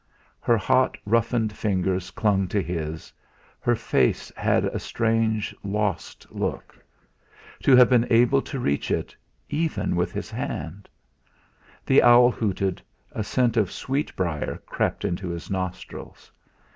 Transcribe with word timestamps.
Her 0.39 0.57
hot, 0.57 0.97
roughened 1.05 1.53
fingers 1.55 2.09
clung 2.09 2.47
to 2.47 2.59
his; 2.59 3.13
her 3.59 3.75
face 3.75 4.31
had 4.35 4.65
a 4.65 4.79
strange, 4.79 5.53
lost 5.63 6.25
look. 6.31 6.75
To 7.61 7.75
have 7.75 7.87
been 7.91 8.07
able 8.09 8.41
to 8.41 8.57
reach 8.59 8.89
it 8.89 9.15
even 9.47 9.95
with 9.95 10.11
his 10.11 10.31
hand! 10.31 10.89
The 11.85 12.01
owl 12.01 12.31
hooted, 12.31 12.81
a 13.11 13.23
scent 13.23 13.57
of 13.57 13.71
sweetbriar 13.71 14.63
crept 14.65 15.05
into 15.05 15.27
his 15.29 15.51
nostrils. 15.51 16.31